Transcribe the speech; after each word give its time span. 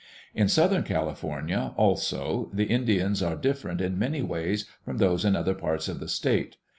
In 0.33 0.47
southern 0.47 0.81
California 0.81 1.73
also 1.77 2.49
the 2.51 2.63
Indians 2.63 3.21
are 3.21 3.35
different 3.35 3.81
in 3.81 3.99
many 3.99 4.23
ways 4.23 4.65
from 4.83 4.97
those 4.97 5.23
in 5.23 5.35
other 5.35 5.53
parts 5.53 5.87
of 5.87 5.99
the 5.99 6.09
state. 6.09 6.57